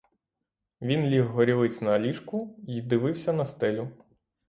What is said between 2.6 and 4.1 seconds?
й дивився на стелю.